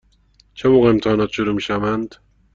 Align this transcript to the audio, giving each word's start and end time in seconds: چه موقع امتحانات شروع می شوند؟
چه 0.53 0.69
موقع 0.69 0.89
امتحانات 0.89 1.29
شروع 1.29 1.53
می 1.55 1.61
شوند؟ 1.61 2.15